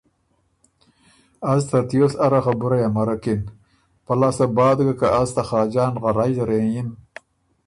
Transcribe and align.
از 1.51 1.61
ترتیوس 1.71 2.13
اره 2.25 2.39
خبُرئ 2.45 2.81
امرکِن، 2.89 3.41
پۀ 4.05 4.13
لاسته 4.19 4.45
بعد 4.57 4.77
ګه 4.85 4.93
که 4.99 5.07
از 5.21 5.29
ته 5.35 5.43
خاجان 5.49 5.91
لغرئ 6.03 6.31
زر 6.37 6.49
هېنئِم۔ 6.55 6.89